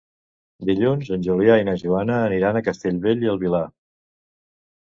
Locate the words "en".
1.17-1.25